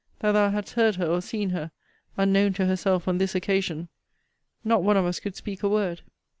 that 0.17 0.31
thou 0.31 0.49
hadst 0.49 0.73
heard 0.73 0.95
her 0.95 1.05
or 1.05 1.21
seen 1.21 1.51
her, 1.51 1.69
unknown 2.17 2.53
to 2.53 2.65
herself, 2.65 3.07
on 3.07 3.19
this 3.19 3.35
occasion! 3.35 3.87
Not 4.63 4.81
one 4.81 4.97
of 4.97 5.05
us 5.05 5.19
could 5.19 5.35
speak 5.35 5.61
a 5.61 5.69
word. 5.69 6.01